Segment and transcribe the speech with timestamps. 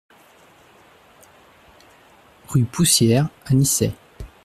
[2.49, 3.93] Rue Poussière à Nicey